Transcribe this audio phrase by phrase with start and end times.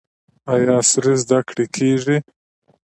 [0.53, 2.17] آیا عصري زده کړې کیږي؟